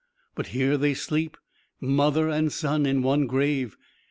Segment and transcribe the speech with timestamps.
[0.33, 1.37] But here they sleep
[1.79, 3.77] mother and son in one grave.